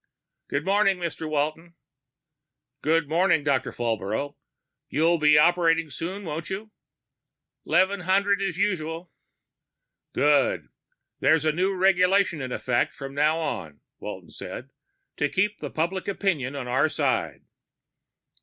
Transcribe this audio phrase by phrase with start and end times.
[0.51, 1.29] "Morning, Mr.
[1.29, 1.75] Walton."
[2.81, 4.35] "Good morning, Doctor Falbrough.
[4.89, 6.71] You'll be operating soon, won't you?"
[7.67, 9.11] "Eleven hundred, as usual."
[10.13, 10.69] "Good.
[11.19, 14.71] There's a new regulation in effect from now on," Walton said.
[15.17, 17.43] "To keep public opinion on our side."